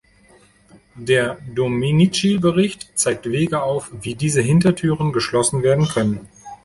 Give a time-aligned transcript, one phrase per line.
[0.95, 6.27] Der Domenici-Bericht zeigt Wege auf, wie diese Hintertüren geschlossen werden können.